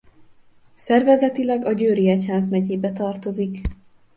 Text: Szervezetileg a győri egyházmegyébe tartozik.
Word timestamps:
Szervezetileg 0.75 1.65
a 1.65 1.71
győri 1.71 2.09
egyházmegyébe 2.09 2.91
tartozik. 2.91 3.61